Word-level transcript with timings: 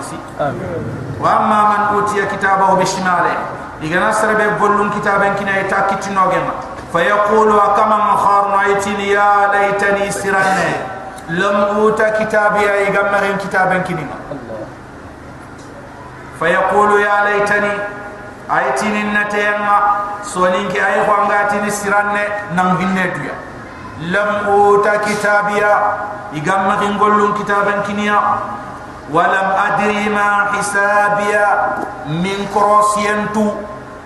kisi 0.00 0.16
wa 1.20 1.30
amma 1.36 1.58
man 1.68 1.82
utiya 2.00 2.26
kitabahu 2.26 2.76
bishimale 2.76 3.36
igana 3.82 4.12
sarbe 4.12 4.44
gollum 4.60 4.90
kitaben 4.90 5.34
kina 5.36 5.60
ita 5.60 5.82
kitino 5.92 6.28
gema 6.32 6.52
fayaqulu 6.92 7.54
kama 7.76 8.16
kharna 8.24 8.60
itini 8.72 9.12
ya 9.12 9.48
laitani 9.52 10.12
siranne 10.12 10.70
lam 11.28 11.78
uta 11.84 12.10
kitabi 12.18 12.64
ay 12.68 12.90
gamma 12.92 13.20
kitaben 13.38 13.82
kinina 13.84 14.16
fayaqulu 16.40 16.98
ya 17.00 17.24
laitani 17.24 17.70
aytini 18.48 19.02
natema 19.12 19.76
soninki 20.22 20.80
ay 20.80 21.04
khwangatini 21.06 21.70
siranne 21.70 22.24
nang 22.56 22.76
binne 22.78 23.04
duya 23.14 23.34
lam 24.10 24.48
uta 24.48 24.98
kitabiya 24.98 25.72
igamma 26.32 26.76
gollum 26.98 27.34
kitaben 27.34 27.82
ولم 29.12 29.48
أدري 29.66 30.08
ما 30.08 30.46
حسابيا 30.52 31.48
من 32.06 32.38
كروسينتو 32.54 33.46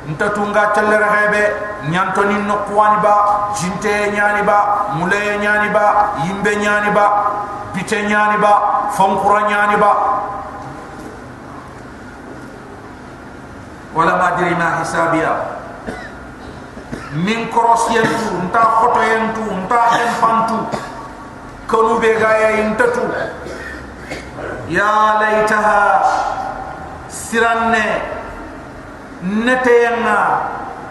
انت 0.08 0.22
تونغا 0.22 0.64
تلر 0.64 1.04
غيبه 1.14 1.44
نيانتوني 1.88 2.34
نقواني 2.34 2.96
با 3.04 3.16
جنتي 3.60 4.10
نياني 4.10 4.42
با 4.42 4.58
مولاي 4.96 5.38
نياني 5.38 5.68
با 5.68 5.86
يمبي 6.28 6.56
نياني 6.56 6.90
با 6.90 7.06
بيتي 7.74 8.02
نياني 8.02 8.36
با 8.36 8.54
فنقرا 8.96 9.40
نياني 9.48 9.76
با 9.76 9.92
ولم 13.94 14.20
أدري 14.20 14.54
ما 14.54 14.68
حسابيا 14.80 15.54
min 17.14 17.46
korosiyentu 17.48 18.42
nta 18.50 18.58
hotoyentu 18.58 19.42
nta 19.62 19.78
hempantu 19.94 20.58
kanu 21.70 21.98
be 22.02 22.10
gaya 22.18 22.58
intatu 22.58 23.06
ya 24.68 25.20
laitaha 25.20 25.80
siranne 27.08 28.14
نتينا 29.24 30.18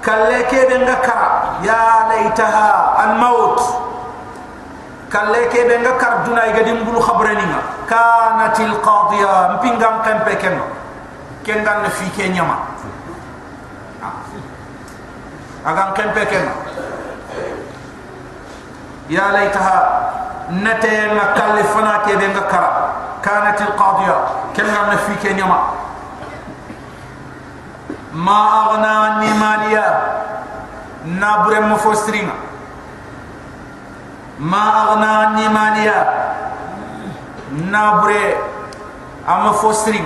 كلك 0.06 0.52
بنغا 0.70 0.94
كرا 1.06 1.30
يا 1.64 1.86
ليتها 2.10 2.70
الموت 3.06 3.62
كلك 5.14 5.54
بنغا 5.70 5.92
كر 6.02 6.14
دنا 6.26 6.46
يغدي 6.46 6.74
مبلو 6.74 7.00
خبرنينا 7.00 7.60
كانت 7.90 8.60
القاضية 8.60 9.34
مبينغام 9.54 9.96
كمبه 10.06 10.34
كن 10.34 10.58
كندان 11.46 11.90
في 11.90 12.06
كينيما 12.18 12.56
أغان 15.68 15.94
كمبه 15.94 16.24
كن 16.24 16.46
يا 19.10 19.26
ليتها 19.32 19.78
نتينا 20.52 21.24
كلفنا 21.38 21.94
كي 22.06 22.16
بنغا 22.16 22.42
كرا 22.52 22.83
كانت 23.24 23.62
القاضية. 23.62 24.18
كندان 24.56 24.98
في 24.98 25.16
كينيما 25.16 25.60
ما 28.14 28.40
أغنى 28.62 28.88
عني 28.88 29.34
ماليا 29.34 29.86
نابر 31.06 31.62
مفسرين 31.62 32.30
ما 34.40 34.64
أغنى 34.84 35.06
عني 35.06 35.48
ماليا 35.48 36.00
نابر 37.52 38.14
مفسرين 39.28 40.06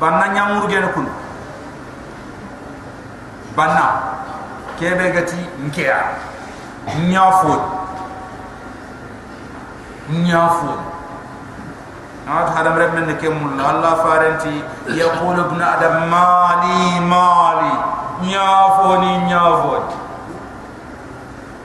بنا 0.00 0.26
نيامور 0.26 0.66
جن 0.66 0.86
كن 0.94 1.06
بنا. 3.56 3.86
كيبه 4.80 5.10
غتي 5.20 5.46
نكيا. 5.64 6.02
نيافود 6.98 7.81
نيافود 10.12 10.78
نعاد 12.26 12.56
هذا 12.56 12.70
مرب 12.70 12.94
من 12.94 13.16
كم 13.22 13.60
الله 13.70 13.94
فارنتي 13.94 14.62
يقول 14.86 15.40
ابن 15.40 15.62
آدم 15.62 16.10
مالي 16.10 17.00
مالي 17.00 17.72
نيافوني 18.22 19.18
نيافون 19.18 19.80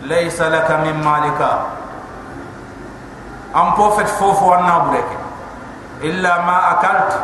ليس 0.02 0.42
لك 0.42 0.72
من 0.72 1.04
مالك 1.06 1.42
أم 3.56 3.70
بوفت 3.76 4.08
فوفو 4.08 4.56
النابرك 4.56 5.10
إلا 6.02 6.42
ما 6.42 6.72
أكلت 6.72 7.20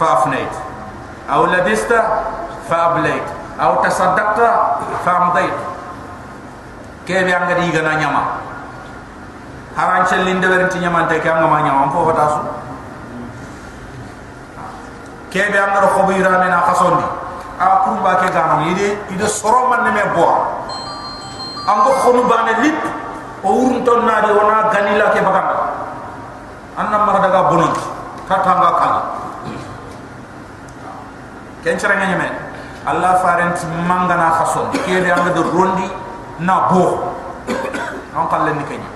فأفنيت 0.00 0.54
أو 1.32 1.46
لبست 1.46 2.02
فأبليت 2.70 3.22
أو 3.60 3.82
تصدقت 3.82 4.40
فأمضيت 5.06 5.58
كيف 7.06 7.28
ينقل 7.28 7.62
يغنى 7.74 7.96
نيما 7.96 8.22
haran 9.76 10.08
cellin 10.08 10.40
de 10.40 10.48
werinti 10.48 10.80
nyamante 10.80 11.20
ke 11.20 11.28
anga 11.28 11.44
ma 11.44 11.60
nyama 11.60 11.92
fo 11.92 12.08
fata 12.08 12.24
su 12.32 12.40
ke 15.28 15.52
be 15.52 15.58
anga 15.60 15.84
ro 15.84 15.88
khobu 15.92 16.16
irame 16.16 16.48
na 16.48 16.64
khasondi 16.64 17.04
a 17.60 17.84
kurba 17.84 18.16
ke 18.24 18.32
gano 18.32 18.64
yide 18.64 18.96
ide 19.12 19.28
soro 19.28 19.68
man 19.68 19.84
ne 19.84 19.90
me 19.92 20.02
bo 20.16 20.24
ango 21.68 21.92
khonu 22.00 22.24
bane 22.24 22.56
lip 22.64 22.80
o 23.44 23.48
urun 23.52 23.84
ton 23.84 24.08
na 24.08 24.24
di 24.24 24.32
wona 24.32 24.72
ganila 24.72 25.12
ke 25.12 25.20
baganda 25.20 25.56
anna 26.80 26.96
mara 27.04 27.20
daga 27.20 27.40
bonon 27.52 27.72
kala 28.24 29.00
ken 31.60 31.76
chara 31.76 32.00
nyame 32.00 32.32
allah 32.88 33.20
farent 33.20 33.60
mangana 33.84 34.40
khasondi 34.40 34.80
ke 34.88 35.04
be 35.04 35.12
anga 35.12 35.36
do 35.36 35.44
rondi 35.52 35.84
na 36.40 36.64
bo 36.72 37.12
on 38.16 38.24
kalle 38.32 38.56
ni 38.56 38.64
kenya 38.64 38.95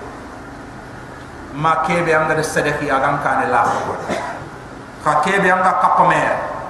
ما 1.54 1.74
كيف 1.86 2.08
يعند 2.08 2.30
السدف 2.30 2.82
يا 2.82 2.94
غم 2.94 3.18
كان 3.24 3.50
لا 3.50 3.62
كا 5.04 5.14
كيف 5.24 5.44
يعند 5.44 5.64
كقمة 5.64 6.22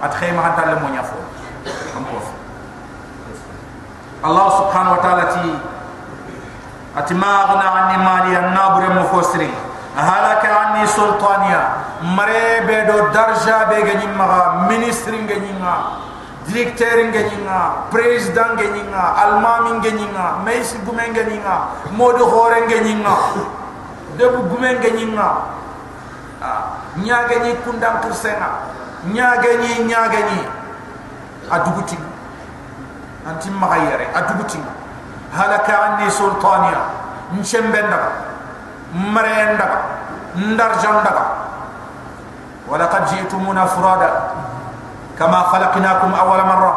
أتخيم 0.03 0.41
هذا 0.41 0.73
المونيا 0.73 1.03
فو 1.03 1.17
الله 4.25 4.49
سبحانه 4.61 4.93
وتعالى 4.93 5.23
تي 5.33 5.59
أتما 6.97 7.43
أغنى 7.43 7.67
عني 7.77 7.97
مالي 8.05 8.39
النابر 8.39 8.83
مفسرين 9.01 9.55
هلك 9.97 10.45
عني 10.47 10.87
سلطانيا 10.87 11.63
مريب 12.03 12.69
دو 12.87 12.99
درجة 13.09 13.65
بيجيني 13.69 14.07
ما 14.19 14.67
مينسترين 14.69 15.27
جيني 15.27 15.53
ما 15.63 15.75
ديريكتيرين 16.47 17.13
جيني 17.13 17.37
ما 17.47 17.73
بريزدان 17.93 18.57
جيني 18.57 18.83
ما 18.93 19.05
ألمامين 19.25 19.81
جيني 19.81 20.07
ما 20.15 20.27
ميسي 20.45 20.79
بومين 20.87 21.13
جيني 21.13 21.39
ما 21.45 21.57
مودو 21.99 22.27
خورين 22.31 22.69
جيني 22.69 22.95
ما 23.05 23.17
debu 24.21 24.45
gumen 24.53 24.77
ga 24.85 24.91
nyinga 24.93 25.29
nyaga 27.01 27.37
nyi 27.41 27.57
kundam 27.65 27.97
kirsenga 28.05 28.49
nyaga 29.09 29.51
nyi 29.65 29.89
nyaga 29.89 30.21
nyi 30.29 30.41
aduguti 31.49 31.97
anti 33.25 33.49
magayere 33.51 34.13
aduguti 34.13 34.61
halaka 35.33 35.73
anni 35.85 36.11
sultaniya 36.13 36.81
nchembenda 37.33 37.99
ndar 40.37 40.73
janda 40.85 41.41
ولقد 42.71 43.03
جئتمونا 43.11 43.65
فرادا 43.67 44.11
كما 45.19 45.41
خلقناكم 45.43 46.11
أول 46.15 46.41
مرة 46.47 46.73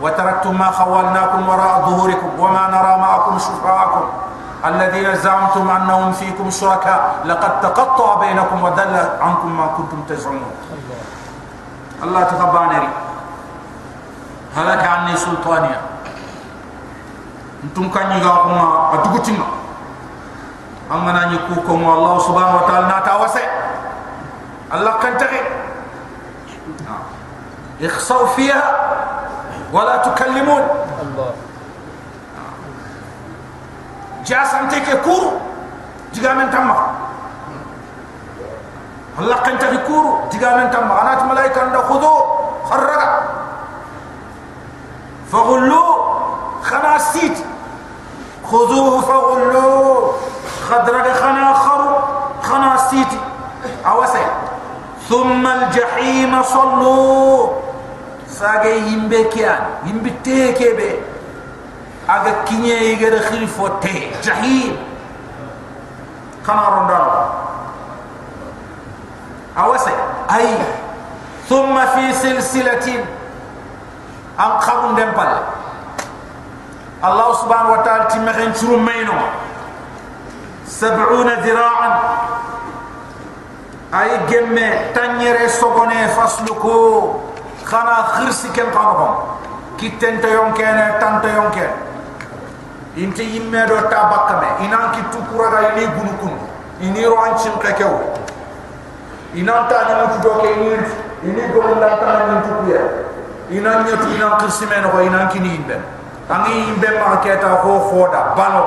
وتركتم 0.00 0.58
ما 0.58 0.70
خولناكم 0.70 1.48
وراء 1.48 1.74
ظهوركم 1.86 2.30
وما 2.40 2.64
نرى 2.72 2.92
معكم 3.04 3.38
شفاءكم 3.38 4.04
الذين 4.64 5.14
زعمتم 5.14 5.70
أنهم 5.70 6.12
فيكم 6.12 6.50
شركاء 6.50 7.24
لقد 7.24 7.60
تقطع 7.60 8.14
بينكم 8.14 8.64
ودل 8.64 8.94
عنكم 9.20 9.50
ما 9.56 9.66
كنتم 9.76 10.00
تزعمون. 10.08 10.52
الله 12.02 12.22
تقبانري 12.22 12.88
هلك 14.56 14.82
عني 14.84 15.16
سلطانيا. 15.16 15.80
أنتم 17.64 17.90
كان 17.90 18.10
يغاكم 18.10 18.56
أتقتنا 18.94 19.46
أمنا 20.92 21.22
نيكوكم 21.28 21.80
الله 21.90 22.18
سبحانه 22.18 22.56
وتعالى 22.56 22.86
ناتاوسي 22.86 23.46
الله 24.72 24.92
كان 25.02 25.18
تغي. 25.18 25.42
اخصوا 27.82 28.26
فيها 28.26 28.64
ولا 29.72 29.96
تكلمون. 29.96 30.62
الله. 31.02 31.30
جاسم 34.26 34.68
تيك 34.68 35.00
كورو 35.04 35.30
جيغا 36.14 36.34
من 36.34 36.50
تما 36.50 36.76
الله 39.18 39.36
كان 39.36 39.58
تي 39.58 39.78
كورو 39.86 40.18
جيغا 40.32 40.56
من 40.56 40.70
تما 40.70 41.02
أنا 41.02 41.22
ملائكه 41.22 41.60
عند 41.62 41.76
خذو 41.76 42.14
خرغا 42.70 43.20
فغلو 45.32 45.84
خناسيت 46.62 47.38
خذوه 48.50 49.00
فغلو 49.00 50.12
خدرغ 50.68 51.06
خنا 51.14 51.54
خرو 51.54 51.96
خناسيت 52.42 53.12
اوسه 53.86 54.26
ثم 55.08 55.46
الجحيم 55.46 56.42
صلوا 56.42 57.48
ساغي 58.28 58.78
يمبكيان 58.78 59.64
يمبتيكي 59.84 60.72
بي. 60.72 61.13
Aga 62.14 62.32
kinye 62.46 62.76
igere 62.92 63.18
khiri 63.26 63.46
fote 63.46 63.94
jahim 64.22 64.76
kana 66.46 66.62
ronda 66.74 66.98
awase 69.56 69.90
ay 70.28 70.46
thumma 71.48 71.86
fi 71.94 72.12
silsilatin 72.14 73.02
an 74.38 74.52
khabun 74.60 74.94
dem 74.96 75.10
pal 75.14 75.42
allah 77.02 77.28
subhanahu 77.42 77.76
wa 77.78 77.82
ta'ala 77.82 78.06
timmen 78.10 78.52
churu 78.54 78.78
mayno 78.78 79.14
70 80.66 81.44
dira'an 81.44 81.92
ay 83.92 84.10
gemme 84.30 84.90
tanyere 84.94 85.48
sogone 85.48 86.08
fasluko 86.16 86.74
khana 87.64 88.16
khirsi 88.18 88.48
ken 88.54 88.70
qanqom 88.74 89.38
kitente 89.78 90.28
yonkene 90.30 90.98
tante 91.00 91.28
yonken 91.30 91.83
inti 92.96 93.24
yimme 93.26 93.60
do 93.66 93.76
tabakame 93.90 94.64
inan 94.64 94.94
ki 94.94 95.02
tukura 95.10 95.74
ini 95.74 95.86
gunukun 95.98 96.34
ini 96.80 97.02
ro 97.06 97.16
ancin 97.26 97.54
kekew 97.58 97.90
inan 99.34 99.66
ta 99.66 99.78
ni 99.88 99.92
mutu 99.98 100.18
do 100.22 100.32
ke 100.38 100.48
ini 100.54 100.70
ini 101.26 101.42
go 101.50 101.60
nda 101.74 101.90
ta 101.98 102.10
ni 102.30 102.34
tukuya 102.46 102.82
inan 103.50 103.82
nyatu 103.82 104.06
inan 104.14 104.32
kirsime 104.38 104.76
no 104.82 104.94
inan 105.02 105.26
kini 105.30 105.58
imbe 105.58 105.76
tangi 106.30 106.70
imbe 106.70 106.88
ma 107.02 107.18
keta 107.18 107.66
ho 107.66 107.90
foda 107.90 108.34
balo 108.38 108.64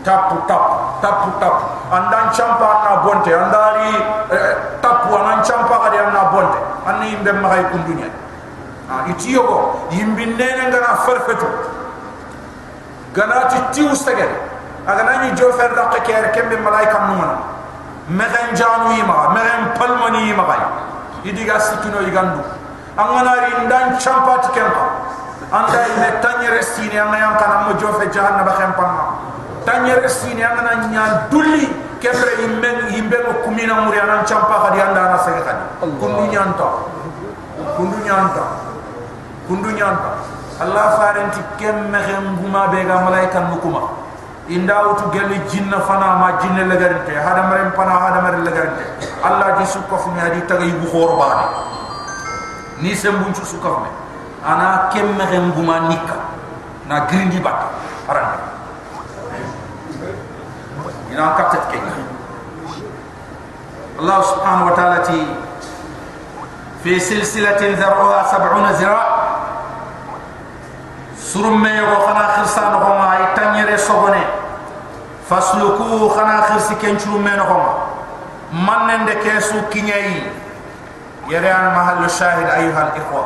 tapu 0.00 0.40
tap 0.48 0.96
tapu 1.04 1.28
tap 1.36 1.54
andan 1.90 2.30
champa 2.32 2.70
na 2.86 2.92
bonte. 3.04 3.30
Andari 3.34 3.92
eh, 4.32 4.54
tapu 4.80 5.12
anan 5.12 5.42
champa 5.44 5.76
kadi 5.88 5.98
na 6.08 6.30
bonte. 6.32 6.60
Anni 6.86 7.12
imbe 7.18 7.30
ma 7.36 7.50
kay 7.52 7.64
kundunya. 7.68 8.08
Ha 8.88 9.04
iti 9.10 9.34
yogo. 9.36 9.86
Yimbinne 9.90 10.46
ngana 10.70 11.04
farfetu 11.04 11.48
ganati 13.12 13.56
ti 13.72 13.82
ustagere 13.82 14.36
aga 14.86 15.02
nani 15.02 15.32
jo 15.36 15.52
fer 15.52 15.74
da 15.74 15.88
kere 16.02 16.30
kembe 16.30 16.56
malaika 16.56 16.98
numana 17.08 17.36
megen 18.08 18.54
janu 18.54 18.96
yima 18.96 19.30
megen 19.34 19.72
palmani 19.78 20.26
yima 20.28 20.44
bay 20.44 20.62
idiga 21.24 21.60
sikino 21.60 22.00
igandu 22.06 22.40
anganari 22.96 23.66
ndan 23.66 23.98
champati 23.98 24.48
kempa. 24.52 24.84
Anda 25.50 25.82
ime 25.82 26.22
tanyere 26.22 26.62
sini 26.62 26.94
anga 26.94 27.18
yang 27.18 27.34
kana 27.34 27.66
mo 27.66 27.74
jo 27.74 27.90
fe 27.98 28.06
jahannaba 28.06 28.54
khempamma 28.54 29.04
tanyere 29.66 30.06
sini 30.06 30.42
anga 30.46 30.62
na 30.62 30.72
nya 30.86 31.04
dulli. 31.26 31.66
Kemre 32.00 32.32
imben 32.46 32.94
imben 32.96 33.20
ko 33.28 33.32
kumina 33.44 33.84
muri 33.84 34.00
anan 34.00 34.24
champa 34.24 34.56
khadi 34.64 34.80
anda 34.80 35.12
na 35.12 35.18
sege 35.20 35.42
khadi 35.44 35.64
kundu 36.00 36.32
nyanta. 36.32 36.68
Kundu 37.76 37.98
nyanta. 38.06 38.44
Kundu 39.44 39.68
nyanta 39.74 40.10
allah 40.60 40.86
farenti 41.00 41.40
kemme 41.56 41.98
khem 42.04 42.36
guma 42.36 42.68
be 42.68 42.84
ga 42.84 43.00
malaika 43.00 43.40
nukuma 43.48 43.88
inda 44.48 44.76
wutu 44.86 45.08
gelli 45.14 45.40
jinna 45.48 45.80
fana 45.80 46.20
ma 46.20 46.28
jinne 46.42 46.68
lagarinte 46.68 47.12
hada 47.16 47.48
mare 47.48 47.70
pana 47.72 47.96
hada 47.96 48.20
mare 48.20 48.38
lagarinte 48.44 48.84
allah 49.24 49.56
di 49.58 49.64
su 49.64 49.80
kof 49.88 50.06
mi 50.12 50.20
adi 50.20 50.40
tagay 50.44 50.68
bu 50.76 50.86
khor 50.92 51.16
baani 51.16 51.46
ni 52.82 52.92
sembun 52.94 53.32
su 53.34 53.56
kof 53.60 53.80
me 53.82 53.88
ana 54.44 54.88
kemme 54.92 55.24
khem 55.32 55.52
guma 55.56 55.88
nikka 55.88 56.16
na 56.88 57.06
grindi 57.08 57.40
bat 57.40 57.72
aran 58.08 58.36
ina 61.12 61.34
katat 61.40 61.64
ke 61.72 61.78
الله 64.00 64.20
سبحانه 64.22 64.64
وتعالى 64.72 64.98
في 66.84 67.00
سلسلة 67.00 67.60
ذرعها 67.60 68.32
سبعون 68.32 68.66
ذراع 68.80 69.19
surumme 71.30 71.70
yo 71.78 71.86
khana 72.06 72.24
khirsan 72.34 72.74
ko 72.82 72.90
ma 72.98 73.06
ay 73.14 73.24
tanyere 73.38 73.78
sobone 73.78 74.18
fasluku 75.30 76.10
khana 76.10 76.42
khirsi 76.50 76.74
kenchu 76.82 77.14
men 77.22 77.38
ko 77.38 77.54
ma 77.54 77.72
mannende 78.66 79.14
kesu 79.22 79.62
kinyai 79.70 80.26
yere 81.30 81.50
an 81.54 81.70
mahallu 81.76 82.10
shahid 82.10 82.50
ayuha 82.50 82.80
al-ikhwa 82.90 83.22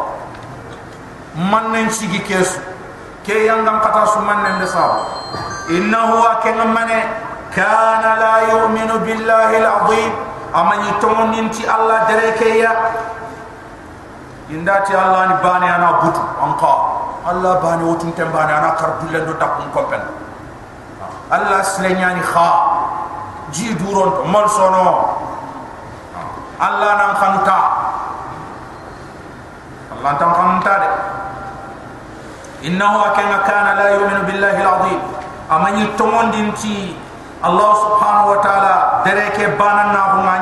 mannen 1.53 1.89
sigi 1.89 2.21
kesu 2.29 2.61
ke 3.25 3.49
yangam 3.49 3.81
kata 3.81 4.05
su 4.13 4.21
mannende 4.21 4.69
sa 4.69 5.01
innahu 5.73 6.21
akan 6.29 6.69
mane 6.77 7.01
kana 7.57 8.21
la 8.21 8.35
yu'minu 8.53 9.01
billahi 9.01 9.57
al-azim 9.65 10.13
amani 10.53 10.93
tomoninti 11.01 11.65
allah 11.65 12.05
dereke 12.05 12.61
ya 12.61 12.73
indati 14.51 14.93
allah 14.97 15.29
ni 15.33 15.35
bani 15.41 15.67
ana 15.69 16.01
butu 16.05 16.21
anqa 16.43 16.75
Allah 17.25 17.57
bani 17.65 17.89
wotun 17.89 18.13
tembani 18.13 18.53
ana 18.53 18.77
kar 18.77 19.01
dulle 19.01 19.25
do 19.25 19.33
takun 19.41 19.65
kompen 19.73 20.01
Allah 21.33 21.65
slenyani 21.65 22.21
kha 22.21 22.51
ji 23.49 23.73
duron 23.81 24.21
to 24.21 24.23
mal 24.29 24.45
sono 24.45 25.17
Allah 26.61 26.91
nan 27.01 27.13
khanuta 27.17 27.59
Allah 29.97 30.13
tan 30.21 30.31
khanuta 30.37 30.73
de 30.85 30.89
innahu 32.69 33.09
kana 33.17 33.41
kana 33.49 33.71
la 33.81 33.87
yu'minu 33.97 34.23
billahi 34.29 34.61
al-azim 34.61 35.01
amani 35.49 35.89
tomondinti 35.97 36.93
Allah 37.41 37.73
subhanahu 37.73 38.37
wa 38.37 38.39
ta'ala 38.45 38.77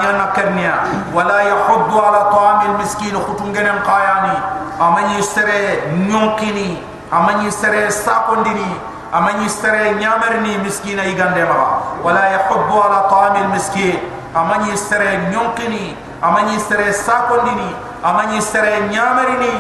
nyana 0.02 0.26
kernia 0.34 0.74
wala 1.14 1.42
yahuddu 1.42 1.98
ala 1.98 2.30
ta'amil 2.30 2.78
miskin 2.78 3.14
khutungenen 3.18 3.82
qayani 3.82 4.36
amani 4.78 5.22
sere 5.22 5.82
nyonkini 6.08 6.78
amani 7.10 7.50
sere 7.50 7.90
sakondini 7.90 8.66
amani 9.12 9.48
sere 9.48 9.94
nyamerni 9.98 10.58
miskina 10.62 11.04
igande 11.04 11.44
ma 11.44 11.82
wala 12.04 12.24
yahubbu 12.34 12.74
ala 12.82 13.10
ta'amil 13.10 13.48
miskin 13.54 13.98
amani 14.34 14.76
sere 14.76 15.28
nyonkini 15.30 15.96
amani 16.22 16.58
sere 16.60 16.92
sakondini 16.92 17.74
amani 18.02 18.40
sere 18.42 18.88
nyamerini 18.90 19.54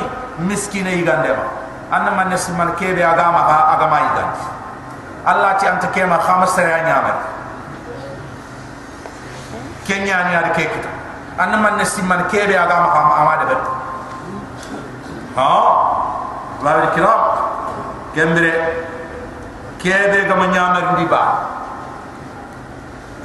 miskina 0.48 0.90
igande 0.90 1.34
ma 1.36 1.44
anna 1.92 2.10
man 2.16 2.30
nasimal 2.30 2.72
kebe 2.78 3.04
agama 3.04 3.40
agama 3.76 3.98
igande 4.10 4.42
allah 5.26 5.54
ti 5.60 5.66
anta 5.66 5.86
kema 5.92 6.18
khama 6.18 6.46
sere 6.46 6.82
nyamer 6.82 7.41
kenya 9.92 10.16
ni 10.28 10.32
ha? 10.32 10.40
ar 10.40 10.48
ke 10.56 10.64
kita 10.64 10.90
anna 11.36 11.56
man 11.60 11.76
nesti 11.76 12.00
man 12.00 12.24
kebe 12.32 12.56
aga 12.56 12.76
ma 12.80 12.88
kham 12.96 13.08
amade 13.20 13.44
bet 13.52 13.62
ha? 15.36 15.52
La 16.64 16.70
ber 16.78 16.86
kiram 16.96 17.20
kembere 18.16 18.52
kebe 19.76 20.18
ga 20.28 20.34
ma 20.40 20.46
nyamer 20.48 20.84
ndi 20.96 21.04
ba 21.12 21.22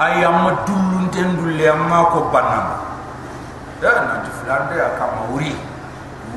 ay 0.03 0.23
am 0.27 0.43
dulun 0.67 1.07
ten 1.09 1.33
dulle 1.39 1.65
am 1.73 1.89
ko 2.13 2.29
banam. 2.29 2.67
Ya, 3.81 3.93
da 3.97 4.01
na 4.05 4.15
ti 4.25 4.29
flande 4.41 4.75
aka 4.77 5.05
ma 5.15 5.21
uri 5.33 5.53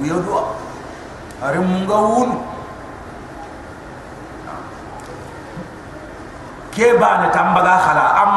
wiyo 0.00 0.16
do 0.24 0.32
are 1.42 1.58
munga 1.60 1.98
un 2.20 2.30
ke 6.72 6.96
ba 7.00 7.20
ne 7.20 7.28
tambaga 7.32 7.74
khala 7.84 8.04
am 8.22 8.32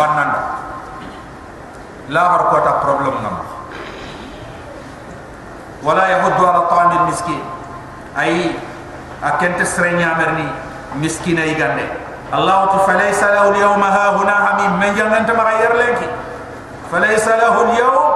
بانان 0.00 0.32
لا 2.08 2.22
هر 2.32 2.42
كوتا 2.50 2.72
بروبلم 2.84 3.14
نمبر 3.24 3.46
ولا 5.82 6.08
يهد 6.08 6.44
على 6.44 6.60
طعام 6.60 6.90
المسكين 7.00 7.42
أي 8.18 8.50
أكن 9.24 9.56
تسرين 9.60 10.00
يامرني 10.00 10.48
مسكين 10.96 11.38
يغني 11.38 11.86
الله 12.34 12.66
فليس 12.86 13.22
له 13.22 13.44
اليوم 13.50 13.82
ها 13.82 14.06
هنا 14.16 14.34
حميم 14.46 14.72
من 14.80 14.94
جنة 14.96 15.16
أنت 15.18 15.30
مغير 15.30 15.72
لك 15.76 15.98
فليس 16.92 17.28
له 17.28 17.54
اليوم 17.62 18.08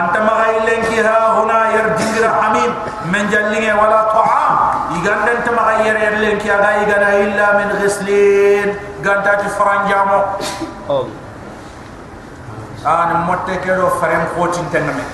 أنت 0.00 0.14
مغير 0.28 0.62
لك 0.68 0.86
ها 1.06 1.20
هنا 1.40 1.58
يرجع 1.76 2.42
حميم 2.42 2.72
من 3.12 3.22
جنة 3.32 3.82
ولا 3.82 4.00
طعام 4.12 4.54
يغنى 4.92 5.30
أنت 5.38 5.48
مغير 5.48 5.96
لك 6.24 6.46
يا 6.46 6.56
غايغنا 6.56 7.10
إلا 9.04 9.14
من 9.14 9.20
غسلين 9.20 9.24
غنتا 9.24 9.34
تفرنجامو 9.34 10.20
أنا 12.86 13.14
متكرو 13.28 13.88
فرن 14.00 14.24
خوتين 14.36 14.64
تنمي 14.72 15.04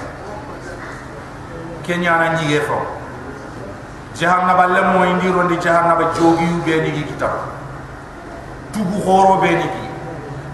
kenya 1.91 2.15
na 2.23 2.29
nyige 2.39 2.61
fo 2.71 2.79
jahannaba 4.15 4.67
le 4.71 4.81
mo 4.95 5.03
indi 5.11 5.27
rondi 5.27 5.57
jahannaba 5.59 6.15
jogi 6.15 6.45
yu 6.47 6.63
be 6.63 6.81
ni 6.87 7.03
kita 7.03 7.27
tugu 8.73 9.01
khoro 9.03 9.41
be 9.43 9.51
ni 9.59 9.67
ki 9.75 9.87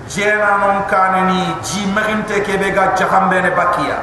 jena 0.09 0.57
non 0.63 0.79
kanani 0.89 1.61
ji 1.61 1.85
maginte 1.93 2.41
ke 2.41 2.57
be 2.57 2.73
ga 2.73 2.97
jahambe 2.97 3.37
ne 3.43 3.51
bakia 3.51 3.99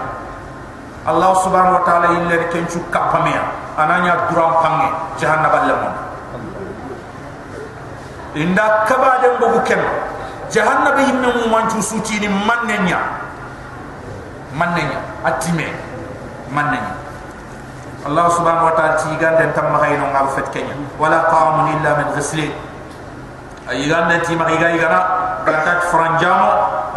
allah 1.10 1.32
subhanahu 1.42 1.74
wa 1.80 1.84
ta'ala 1.88 2.08
ille 2.22 2.38
kenchu 2.54 2.80
kapamea 2.94 3.42
ananya 3.82 4.30
duram 4.30 4.54
pange 4.62 4.90
jahannaba 5.18 5.66
le 5.66 5.74
mo 5.82 5.90
inda 8.36 8.86
kaba 8.88 9.22
de 9.22 9.28
mbogu 9.38 9.60
ken 9.64 9.80
jahannaba 10.52 11.02
yimme 11.02 11.28
mu 11.28 11.50
manchu 11.52 11.82
suti 11.82 12.20
ni 12.20 12.28
mannenya 12.28 13.00
mannenya 14.54 15.00
atime 15.26 15.68
mannenya 16.52 16.94
الله 18.04 18.28
سبحانه 18.36 18.64
وتعالى 18.68 18.96
تيغان 19.00 19.34
دن 19.40 19.50
تم 19.56 19.72
غاينو 19.80 20.12
غاب 20.12 20.28
فت 20.36 20.52
كينيا 20.52 20.76
ولا 21.00 21.24
طعام 21.32 21.72
الا 21.72 21.92
من 22.04 22.08
غسلين 22.20 22.52
اي 23.72 23.88
غان 23.88 24.12
دن 24.12 24.20
تي 24.28 24.36
مغي 24.36 24.60
غاي 24.60 24.76
غنا 24.76 25.00
بلاتات 25.48 25.88
فرنجامو 25.88 26.50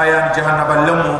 ايان 0.02 0.34
جهنم 0.34 0.66
اللمو 0.78 1.14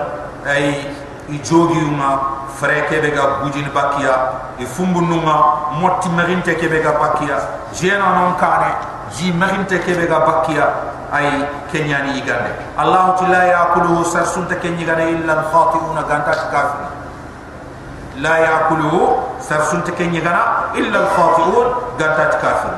ay 0.46 0.86
i 1.30 1.38
jogi 1.42 1.78
uma 1.82 2.18
fere 2.58 2.86
ke 2.86 3.00
be 3.02 3.10
ga 3.10 3.42
bujin 3.42 3.66
bakia 3.74 4.14
i 4.58 4.64
fumbu 4.64 5.00
numa 5.02 5.70
motti 5.80 6.08
merinte 6.08 6.54
ke 6.54 6.68
be 6.70 6.78
ga 6.82 6.92
bakia 6.94 7.38
jena 7.74 8.14
non 8.14 8.34
kane 8.38 8.70
ji 9.14 9.32
merinte 9.32 9.78
ke 9.78 9.92
be 9.94 10.06
ga 10.06 10.20
bakia 10.26 10.66
ay 11.12 11.46
kenyani 11.72 12.18
igande 12.18 12.50
allah 12.76 13.14
la 13.28 13.42
yaqulu 13.44 14.04
sarsunta 14.04 14.56
kenyigane 14.56 15.10
illa 15.20 15.46
khati'una 15.52 16.02
ganta 16.08 16.34
kafir 16.50 16.90
la 18.18 18.34
yaqulu 18.38 19.22
sarsunta 19.38 19.92
kenyigana 19.92 20.74
illa 20.74 21.06
khati'un 21.14 21.96
ganta 21.98 22.26
kafir 22.42 22.74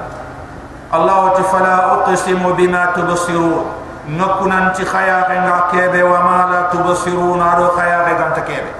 allah 0.92 1.34
fala 1.48 2.04
uqsimu 2.04 2.54
bima 2.54 2.92
tubsirun 2.94 3.78
نكون 4.08 4.52
انت 4.52 4.82
خيا 4.82 5.28
غنغا 5.28 5.64
كيبه 5.72 6.02
وما 6.02 6.48
لا 6.50 6.62
تبصرون 6.72 7.42
ادو 7.42 7.68
خيا 7.76 7.98
غنغا 8.08 8.40
كيبه 8.48 8.72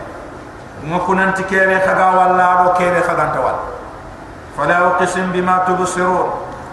نكون 0.85 1.19
انت 1.21 1.41
كيبه 1.41 1.79
خغا 1.87 2.09
ولا 2.11 2.61
ادو 2.61 2.73
كيبه 2.73 3.01
خغا 3.01 3.23
انت 3.23 3.37
ولا 3.37 3.61
فلا 4.59 4.87
اقسم 4.87 5.33
بما 5.33 5.57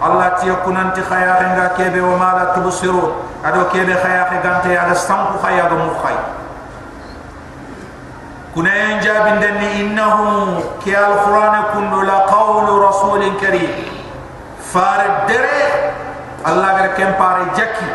الله 0.04 0.28
تي 0.28 0.48
يكون 0.48 0.76
انت 0.76 1.00
خيا 1.00 1.32
غنغا 1.40 1.66
كيبه 1.76 2.00
وما 2.00 2.30
لا 2.36 2.44
تبصرون 2.56 3.12
أدو 3.44 3.64
كيبه 3.72 3.94
خيا 4.02 4.22
غنغا 4.30 4.56
انت 4.56 4.66
يا 4.66 4.94
سانكو 4.94 5.38
خيا 5.42 5.64
غمو 5.64 5.90
خي 6.04 6.16
كنا 8.54 8.74
ينجاب 8.76 9.40
دني 9.40 9.80
إنه 9.80 10.16
كي 10.84 10.98
القرآن 10.98 11.62
كن 11.74 12.04
لا 12.06 12.18
قول 12.18 12.82
رسول 12.82 13.40
كريم. 13.40 13.72
فارد 14.72 15.26
دري 15.28 15.62
الله 16.46 16.72
غير 16.76 16.86
كم 16.86 17.10
باري 17.20 17.44
جكي. 17.56 17.90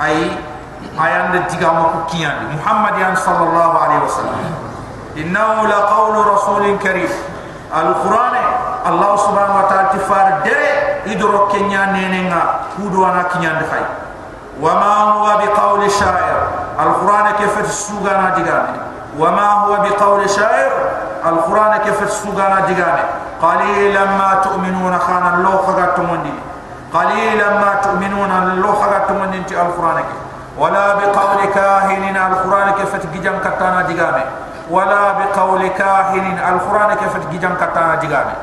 ay 0.00 0.32
ayan 0.96 1.32
de 1.32 1.40
digam 1.52 1.76
ko 1.92 1.98
kiyan 2.08 2.56
muhammad 2.56 2.96
yan 2.96 3.14
sallallahu 3.16 3.76
alaihi 3.76 4.02
wasallam 4.04 4.44
innahu 5.16 5.68
la 5.68 5.78
qawl 5.92 6.14
rasulin 6.24 6.76
karim 6.80 7.08
alquran 7.68 8.34
allah 8.84 9.12
subhanahu 9.18 9.58
wa 9.60 9.66
ta'ala 9.68 9.88
tifar 9.92 10.26
de 10.44 10.58
idro 11.12 11.48
kenya 11.52 11.92
nenenga 11.92 12.70
kudo 12.76 13.04
ana 13.04 13.24
kinyan 13.32 13.58
de 13.60 13.66
fay 13.68 13.84
wama 14.60 15.16
huwa 15.16 15.40
biqawl 15.40 15.80
sha'ir 15.88 16.38
alquran 16.78 17.26
kayfa 17.36 17.64
sugana 17.68 18.36
digame 18.36 18.76
wama 19.18 19.46
huwa 19.66 19.78
biqawl 19.84 20.20
sha'ir 20.28 20.72
alquran 21.24 21.80
kayfa 21.84 22.06
sugana 22.08 22.64
digame 22.68 23.04
qalilan 23.40 24.10
ma 24.20 24.40
tu'minuna 24.44 24.98
khana 25.00 25.40
lo 25.44 25.64
khagatumuni 25.64 26.50
قليلا 26.90 27.48
ما 27.62 27.70
تؤمنون 27.86 28.30
الله 28.30 28.74
حقا 28.82 29.14
من 29.14 29.30
انت 29.34 29.52
القرآن 29.52 29.98
ولا 30.58 30.86
بقول 30.98 31.40
كاهن 31.54 32.16
القرآن 32.16 32.68
كيف 32.70 32.92
تجيجان 32.96 33.38
كتانا 33.46 33.82
ديغامي 33.82 34.24
ولا 34.70 35.02
بقول 35.12 35.62
كاهن 35.68 36.26
القرآن 36.48 36.90
كيف 36.94 37.14
تجيجان 37.30 37.54
كتانا 37.62 37.94
ديغامي 37.94 38.34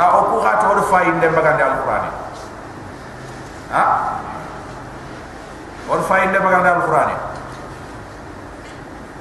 أو 0.00 0.22
كوغات 0.24 0.64
ورفاين 0.64 1.20
دم 1.20 1.32
بغان 1.32 1.60
القرآن 1.60 2.04
ها 3.72 3.84
ورفاين 5.88 6.32
دم 6.32 6.38
بغان 6.38 6.66
القرآن 6.66 7.10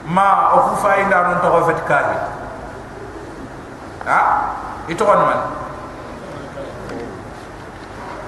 ما 0.05 0.29
أو 0.51 0.69
كوفاين 0.69 1.09
دم 1.09 1.33
تغفت 1.43 1.87
كاهن 1.87 2.17
ها 4.07 4.21
إتوان 4.89 5.17
من 5.17 5.41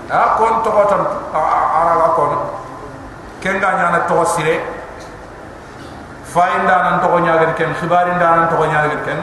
a 0.09 0.37
kon 0.37 0.61
to 0.63 0.69
gotan 0.69 1.01
ara 1.33 1.93
ga 1.97 2.09
kon 2.13 2.31
ken 3.41 3.57
ga 3.59 3.73
nyana 3.73 4.05
to 4.07 4.21
sire 4.25 4.61
fainda 6.29 6.75
nan 6.85 6.99
to 7.01 7.09
nya 7.25 7.53
ken 7.57 7.73
khibari 7.73 8.13
nda 8.13 8.27
nan 8.37 8.45
to 8.49 8.55
nya 8.69 8.85
ken 9.05 9.17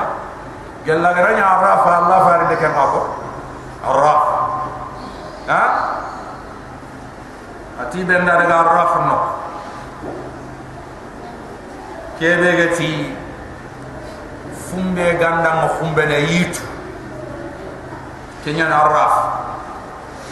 gella 0.84 1.10
ga 1.14 1.30
nya 1.34 1.46
arafa 1.46 1.90
allah 2.02 2.18
farid 2.26 2.48
de 2.50 2.56
ken 2.58 2.72
ko 2.74 3.02
araf 3.86 4.22
ha? 5.46 5.62
Ati 7.82 8.04
ben 8.04 8.26
da 8.26 8.38
ga 8.42 8.56
araf 8.62 8.92
no. 9.06 9.16
Kebe 12.18 12.50
ga 12.58 12.68
ti 12.76 13.14
fumbe 14.70 15.06
ganda 15.18 15.50
mo 15.62 15.68
fumbe 15.78 16.02
ne 16.06 16.18
yitu. 16.30 16.62
Kenya 18.44 18.66
araf 18.70 19.14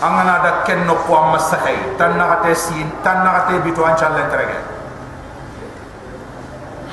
angana 0.02 0.42
da 0.42 0.52
ken 0.64 0.86
no 0.86 0.94
ko 1.06 1.14
amma 1.14 1.38
sahay 1.38 1.76
tan 1.98 2.16
na 2.16 2.26
hate 2.40 2.54
sin 2.56 2.88
tan 3.04 3.22
na 3.22 3.30
hate 3.44 3.60
bitu 3.62 3.84
an 3.84 3.94
challe 3.96 4.24
trege 4.32 4.58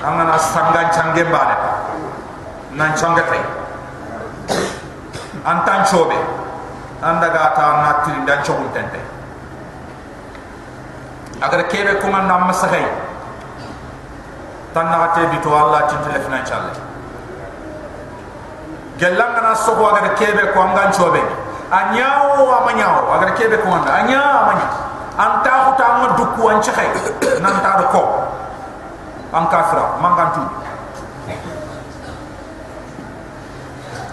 angana 0.04 0.36
sanga 0.38 0.92
change 0.92 1.24
bane 1.32 1.56
nan 2.76 2.92
changa 2.98 3.24
tay 3.30 3.42
an 5.46 5.58
tan 5.66 5.86
chobe 5.86 6.18
anda 7.02 7.28
ga 7.30 7.54
ta 7.56 7.66
na 7.84 7.92
tiri 8.04 8.20
dan 8.28 8.44
chogun 8.44 8.68
tente 8.74 9.00
agar 11.42 11.62
kebe 11.70 12.02
ko 12.02 12.08
man 12.10 12.26
amma 12.28 12.54
sahay 12.54 12.84
tan 14.74 14.86
na 14.92 14.98
hate 15.08 15.30
bitu 15.32 15.50
allah 15.54 15.86
tin 15.88 16.02
telefon 16.04 16.36
challe 16.44 16.74
gelanga 18.98 19.42
na 19.46 19.54
sobo 19.56 19.88
agar 19.94 20.18
kebe 20.18 20.52
ko 20.54 20.58
am 20.66 20.74
gan 20.74 20.90
chobe 20.92 21.22
anyaawo 21.70 22.44
amanyaawo 22.64 23.14
agar 23.22 23.30
kebe 23.38 23.62
ko 23.62 23.70
anda 23.72 23.92
anya 24.02 24.22
amanya 24.44 24.68
anta 25.18 25.54
ko 25.66 25.72
ta 25.78 25.86
ma 26.02 26.08
dukku 26.18 26.42
an 26.50 26.58
ci 26.62 26.72
xey 26.74 26.90
nan 27.42 27.56
ta 27.62 27.78
do 27.78 27.86
ko 27.94 28.02
an 29.38 29.46
kafira 29.54 30.02
mangantu 30.02 30.42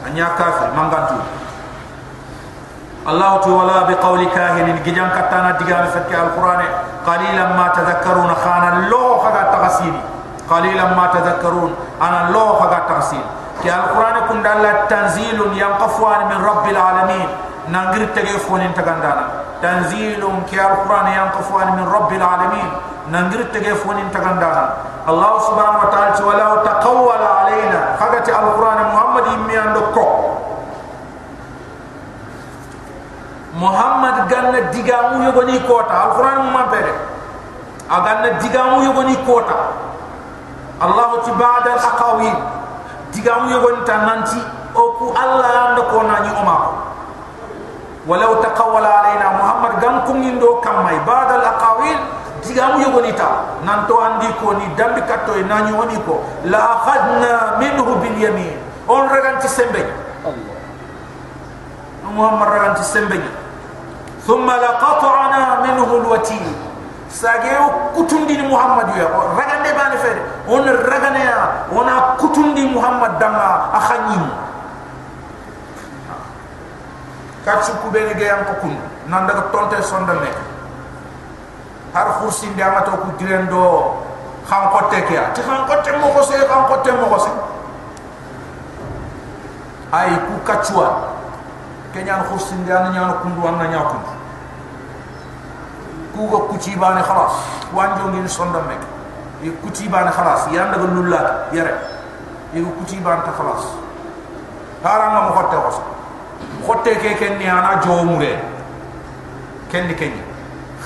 anya 0.06 0.26
kafir 0.38 0.70
mangantu 0.76 1.18
الله 3.04 3.32
تعالى 3.44 3.78
بقول 3.88 4.20
كاهن 4.32 4.80
جيجان 4.84 5.10
كتانا 5.12 5.50
ديغان 5.60 5.86
فك 5.92 6.08
القرآن 6.08 6.62
قليلا 7.06 7.44
ما 7.52 7.68
تذكرون 7.76 8.30
خان 8.44 8.64
الله 8.76 9.18
خغا 9.18 9.42
تغسيل 9.52 9.94
قليلا 10.50 10.84
ما 10.96 11.06
تذكرون 11.12 11.70
أنا 12.00 12.28
الله 12.28 12.46
خغا 12.60 12.80
تغسيل 12.88 13.24
كي 13.62 13.74
القرآن 13.74 14.16
كن 14.28 14.42
دال 14.42 14.88
تنزيل 14.88 15.36
ينقفوان 15.52 16.20
من 16.32 16.38
رب 16.44 16.64
العالمين. 16.68 17.28
نانغير 17.68 18.08
تگي 18.16 18.38
فونين 18.48 18.72
تنزيل 19.62 20.22
كي 20.50 20.60
القرآن 20.60 21.06
ينقفوان 21.06 21.68
من 21.76 21.86
رب 21.96 22.12
العالمين. 22.12 22.68
نانغير 23.12 23.52
تگي 23.52 23.74
فونين 23.84 24.08
الله 25.04 25.32
سبحانه 25.38 25.78
وتعالى 25.84 26.24
ولو 26.24 26.52
تقول 26.64 27.22
kagati 28.04 28.28
alquran 28.28 28.80
muhammad 28.92 29.24
mi 29.48 29.54
ando 29.56 29.80
ko 29.96 30.04
muhammad 33.56 34.28
ganna 34.28 34.60
diga 34.74 35.14
mu 35.14 35.24
yogoni 35.24 35.56
kota. 35.64 35.94
Alquran 36.10 36.36
mu 36.44 36.50
mabere 36.52 36.92
aganna 37.88 38.36
diga 38.42 38.62
mu 38.74 38.82
yogoni 38.84 39.16
kota. 39.24 39.56
Allah 40.82 41.22
ti 41.22 41.30
ba'da 41.32 41.70
alaqawil 41.78 42.36
diga 43.14 43.40
mu 43.40 43.46
yogoni 43.54 43.80
tananti 43.88 44.40
oku 44.74 45.14
allah 45.14 45.72
ando 45.72 45.82
ko 45.88 45.98
nani 46.04 46.30
umar 46.44 46.62
ولو 48.04 48.36
تقول 48.44 48.84
علينا 48.84 49.26
Muhammad 49.40 49.80
غنكم 49.80 50.16
يندو 50.22 50.60
كماي 50.60 51.00
بعد 51.08 51.30
الاقاويل 51.40 51.98
digamu 52.44 52.78
yogoni 52.84 53.12
ta 53.16 53.58
nanto 53.64 53.98
andi 53.98 54.28
ko 54.38 54.52
ni 54.54 54.68
dambi 54.76 55.00
katto 55.02 55.34
e 55.34 55.42
nani 55.42 55.72
woni 55.72 55.96
ko 56.04 56.22
la 56.44 56.60
akhadna 56.78 57.58
minhu 57.58 57.96
bil 57.98 58.16
yamin. 58.20 58.56
On 58.86 59.08
raganti 59.08 59.48
sembe 59.48 59.80
allah. 60.22 60.56
Muhammad 62.12 62.48
raganti 62.52 62.84
sembe 62.84 63.16
thumma 64.28 64.60
laqata'na 64.60 65.64
minhu 65.64 66.04
alwatin. 66.04 66.44
Sageo 67.08 67.94
kutundi 67.94 68.36
ni 68.36 68.44
muhammad 68.48 68.90
ya 68.98 69.08
ragande 69.08 69.70
bani 69.72 69.96
fere. 69.98 70.22
On 70.46 70.66
ragane 70.66 71.24
ya 71.24 71.66
ona 71.72 72.14
kutundi 72.20 72.68
muhammad 72.68 73.18
danga 73.18 73.72
akhanyi. 73.72 74.20
Katsu 77.44 77.72
kubene 77.84 78.14
ge 78.16 78.24
yam 78.24 78.44
ko 78.44 78.54
kun 78.60 78.76
nan 79.08 79.28
daga 79.28 79.52
tonte 79.52 79.76
sonda 79.84 80.16
nek 80.16 80.32
har 81.94 82.06
khursi 82.18 82.46
ndi 82.50 82.62
amato 82.62 82.90
ku 82.90 83.08
direndo 83.18 83.94
kham 84.48 84.68
ko 84.70 84.78
teke 84.90 85.14
ti 85.34 85.40
kham 85.42 85.66
ko 85.66 85.74
te 85.82 85.90
mo 85.96 86.10
ko 86.10 86.22
se 86.22 86.34
kham 86.42 86.66
ko 86.66 86.76
te 86.82 86.90
mo 86.90 87.06
ko 87.06 87.18
se 87.18 87.30
ay 89.94 90.10
ku 90.26 90.34
kachua 90.42 91.14
kenyan 91.94 92.26
khursi 92.26 92.54
ndi 92.58 92.72
an 92.72 92.90
nyaan 92.90 93.14
kundu 93.22 93.46
an 93.46 93.62
nyaakundu 93.62 94.10
kuga 96.14 96.38
kutibane 96.50 97.02
khalas 97.02 97.34
wanjo 97.74 98.10
ngin 98.10 98.26
sonda 98.28 98.58
mek 98.66 98.82
e 99.42 99.50
kutibane 99.62 100.10
khalas 100.10 100.50
yanda 100.50 100.78
go 100.78 100.86
lulla 100.86 101.46
yare 101.52 101.74
e 102.54 102.58
kutibane 102.62 103.22
ta 103.22 103.32
khalas 103.38 103.62
haranga 104.82 105.20
mo 105.26 105.30
khotte 105.34 105.56
ko 105.62 105.70
khotte 106.66 106.90
ke 106.98 107.14
ken 107.18 107.38
ni 107.38 107.46
ana 107.46 107.78
jomure 107.82 108.38
ken 109.70 109.86
ni 109.86 109.94
ken 109.94 110.23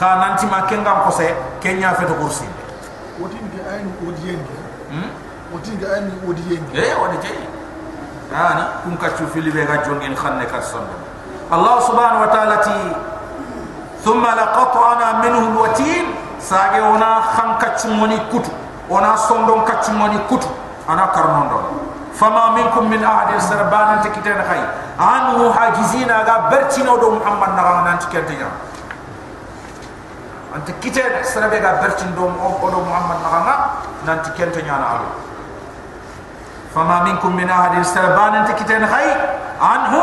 خانانتي 0.01 0.47
ما 0.47 0.61
كان 0.61 0.87
غام 0.87 0.99
كوسي 1.05 1.35
كينيا 1.63 1.93
فتو 1.93 2.15
كورسي 2.15 2.49
ودين 3.21 3.51
جاين 3.55 3.87
ودين 4.07 4.41
جاين 4.47 5.11
ودين 5.53 5.81
جاين 5.81 6.11
ودين 6.27 6.63
جاين 6.73 6.85
إيه 6.85 6.95
ودين 7.03 7.21
جاين 7.21 7.49
أنا 8.33 8.69
كون 8.85 8.97
كاتشو 9.03 9.27
في 9.27 9.41
لي 9.41 9.51
بيغا 9.51 9.77
جونين 9.77 10.17
خان 10.17 10.43
كارسون 10.45 10.87
الله 11.53 11.81
سبحانه 11.81 12.21
وتعالى 12.23 12.57
تي 12.57 12.97
ثم 14.05 14.23
لقطعنا 14.27 15.09
منهم 15.23 15.57
وتين 15.57 16.05
ساغي 16.41 16.81
ونا 16.81 17.21
خان 17.21 17.51
كاتشو 17.61 17.89
موني 17.89 18.19
كوتو 18.33 18.53
ونا 18.91 19.17
سوندون 19.17 19.65
كاتشو 19.65 19.93
موني 19.93 20.19
كوتو 20.29 20.49
أنا 20.89 21.07
كارنوندو 21.07 21.59
فما 22.21 22.51
منكم 22.51 22.91
من 22.91 23.05
احد 23.05 23.39
سربان 23.39 23.89
انت 23.89 24.07
كيتن 24.07 24.43
خاي 24.49 24.63
عنه 25.01 25.53
حاجزين 25.53 26.11
اغا 26.11 26.37
برتينو 26.51 26.97
دو 26.97 27.11
محمد 27.19 27.49
نغان 27.59 27.87
انت 27.87 28.05
كيتن 28.13 28.68
anta 30.55 30.73
kitena 30.81 31.21
sarabe 31.25 31.61
ga 31.61 31.81
bertin 31.83 32.15
do 32.17 32.25
do 32.73 32.79
muhammad 32.81 33.19
na 33.21 33.55
nan 34.07 34.19
tiketiya 34.25 34.77
na 34.81 34.87
alu 34.97 35.09
fama 36.73 37.05
minkum 37.05 37.37
min 37.37 37.49
ahad 37.49 37.77
sarbana 37.85 38.47
tikitana 38.49 38.89
khay 38.89 39.09
anhu 39.61 40.01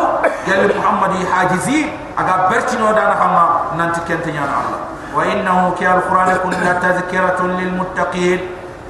yal 0.50 0.66
muhammad 0.78 1.14
hajizi 1.34 1.90
aga 2.18 2.36
bertino 2.52 2.94
da 2.94 3.10
na 3.18 3.46
nan 3.78 3.90
tiketiya 3.98 4.46
na 4.46 4.56
allah 4.62 4.80
wa 5.18 5.26
innahu 5.34 5.74
ki 5.80 5.86
alquran 5.96 6.38
kun 6.46 6.54
tadhkiratun 6.86 7.58
lil 7.58 7.72
muttaqin 7.82 8.40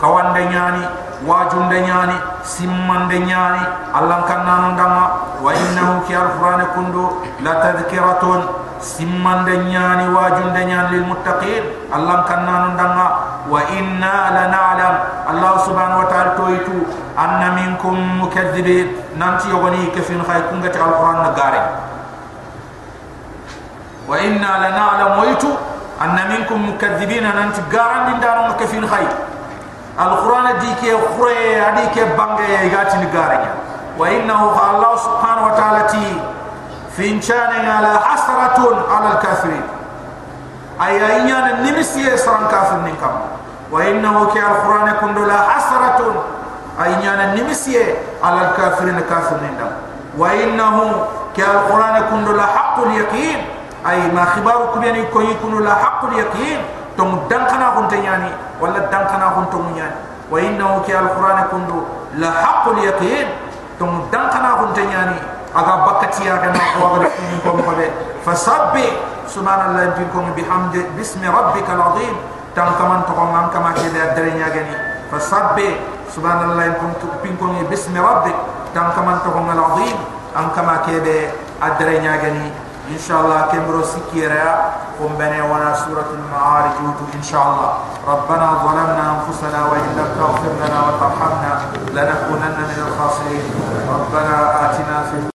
kawande 0.02 0.44
nyani 0.52 0.84
wajunde 1.30 1.80
nyani 1.88 2.18
simmande 2.44 3.20
nyani 3.20 3.64
allah 3.96 4.20
kannanu 4.28 4.74
ndama 4.76 5.04
wa 5.48 5.56
innahu 5.64 6.04
ki 6.08 6.16
alquran 6.20 6.68
kundu 6.76 7.24
la 7.48 7.54
tadhkiratun 7.64 8.65
simman 8.80 9.46
de 9.46 9.58
nyani 9.70 10.10
wajun 10.14 10.54
de 10.54 10.62
nyan 10.66 10.92
lil 10.92 11.06
muttaqin 11.08 11.64
allah 11.92 12.26
kannanu 12.28 12.76
danga 12.78 13.08
wa 13.48 13.62
inna 13.72 14.16
lana'lam. 14.34 14.96
Allah 15.26 15.54
subhanahu 15.66 16.06
wa 16.06 16.08
ta'ala 16.10 16.32
toitu 16.38 16.86
anna 17.18 17.54
minkum 17.54 17.96
mukadzibin 18.22 18.94
nanti 19.18 19.50
yogoni 19.50 19.90
kefin 19.94 20.22
khay 20.26 20.42
kunga 20.50 20.70
ta 20.70 20.86
alquran 20.86 21.22
na 21.26 21.32
gare. 21.34 21.62
Wa 24.10 24.16
inna 24.22 24.52
lana'lam 24.62 25.12
waitu 25.22 25.50
anna 26.00 26.28
minkum 26.30 26.60
mukadzibin 26.74 27.24
nanti 27.24 27.62
garan 27.72 28.12
din 28.12 28.18
daru 28.20 28.54
kefin 28.60 28.84
khay 28.86 29.06
alquran 29.96 30.60
dike 30.60 30.92
khure 31.16 31.40
adike 31.64 32.04
bange 32.20 32.44
gati 32.68 32.98
ni 33.00 33.08
gare 33.16 33.40
wa 33.96 34.06
innahu 34.12 34.52
allah 34.52 34.92
subhanahu 35.00 35.48
wa 35.48 35.54
ta'ala 35.56 35.82
ti 35.88 36.20
انشان 37.00 37.70
على 37.70 38.00
حسرة 38.00 38.86
على 38.92 39.08
الكافرين. 39.14 39.62
أي 40.82 41.06
ايان 41.06 41.64
نمسي 41.64 42.18
سران 42.18 42.48
كافر 42.52 42.78
نكم 42.78 43.16
وإنه 43.72 44.34
كي 44.34 44.40
القرآن 44.40 44.92
كن 45.02 45.28
لا 45.28 45.40
حسرة. 45.50 46.24
أي 46.84 46.96
ايان 46.96 47.36
نمسي 47.36 47.96
على 48.24 48.42
الكافرين 48.42 49.00
كافر 49.00 49.36
نكم 49.36 49.72
وإنه 50.18 51.06
كي 51.36 51.46
القرآن 51.46 52.04
كن 52.12 52.38
لا 52.38 52.46
حق 52.46 52.80
اليقين. 52.80 53.46
أي 53.90 54.12
ما 54.12 54.26
خبركم 54.26 54.84
يعني 54.84 55.04
كن 55.44 55.64
لا 55.64 55.76
حق 55.76 56.06
اليقين. 56.06 56.60
تم 56.98 57.20
دنكنا 57.30 57.70
كنت 57.76 57.94
يعني 57.94 58.30
ولا 58.62 58.80
دنكنا 58.80 59.28
كنت 59.36 59.54
يعني. 59.76 59.96
وإنه 60.32 60.82
كي 60.88 61.00
القرآن 61.00 61.44
كندو 61.52 61.84
لحق 62.16 62.70
اليقين. 62.70 63.28
تم 63.80 64.02
دنكنا 64.12 64.52
كنت 64.62 64.78
يعني. 64.78 65.35
أغا 65.57 65.77
بكتي 65.87 66.25
يا 66.25 66.37
كما 66.37 66.61
قوة 66.81 66.99
لكم 67.45 67.63
فصبي 68.27 68.89
سبحان 69.29 69.61
الله 69.71 69.83
يمكنكم 69.83 70.25
بحمد 70.37 70.75
باسم 70.97 71.23
ربك 71.39 71.69
العظيم 71.71 72.15
تم 72.57 72.69
كمان 72.79 73.01
تقوم 73.09 73.31
من 73.35 73.47
كما 73.55 73.71
كده 73.73 74.01
الدرين 74.13 74.37
يغني 74.37 74.77
فصبي 75.13 75.71
سبحان 76.17 76.51
الله 76.51 76.65
يمكنكم 76.65 77.67
باسم 77.71 77.95
ربك 78.07 78.37
تم 78.75 78.87
كمان 78.97 79.19
تقوم 79.25 79.51
العظيم 79.51 79.97
أم 80.39 80.49
كما 80.57 80.77
كده 80.87 81.31
الدرين 81.63 82.05
يغني 82.05 82.51
إن 82.91 82.99
شاء 82.99 83.21
الله 83.21 83.41
كمرو 83.53 83.83
سكيرا 83.83 84.73
قم 85.01 85.15
بني 85.19 85.41
وانا 85.43 85.75
سورة 85.75 86.11
المعارج 86.19 86.73
إن 87.15 87.23
شاء 87.23 87.43
الله 87.43 87.71
ربنا 88.09 88.47
ظلمنا 88.65 89.05
أنفسنا 89.15 89.61
وإن 89.71 89.87
لم 89.99 90.09
تغفر 90.19 90.53
لنا 90.63 90.79
وترحمنا 90.87 91.53
لنكونن 91.95 92.57
من 92.71 92.79
الخاسرين 92.87 93.45
ربنا 93.95 94.35
آتنا 94.71 95.03
في 95.11 95.34